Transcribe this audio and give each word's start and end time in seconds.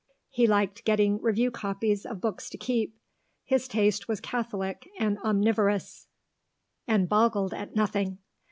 He 0.31 0.47
liked 0.47 0.83
getting 0.83 1.21
review 1.21 1.51
copies 1.51 2.07
of 2.07 2.19
books 2.21 2.49
to 2.49 2.57
keep; 2.57 2.95
his 3.43 3.67
taste 3.67 4.07
was 4.07 4.19
catholic 4.19 4.89
and 4.97 5.19
omnivorous, 5.19 6.07
and 6.87 7.07
boggled 7.07 7.53
at 7.53 7.75
nothing. 7.75 8.17